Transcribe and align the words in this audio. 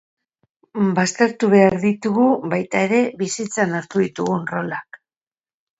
Baztertu 0.99 1.49
behar 1.51 1.77
ditugu, 1.85 2.25
baita 2.55 2.83
ere, 2.89 3.05
bizitzan 3.23 3.81
hartu 3.83 4.07
ditugun 4.07 4.53
rolak. 4.57 5.05